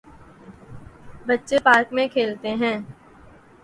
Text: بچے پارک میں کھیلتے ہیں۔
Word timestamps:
بچے 1.27 1.57
پارک 1.65 1.87
میں 1.93 2.07
کھیلتے 2.13 2.49
ہیں۔ 2.61 2.77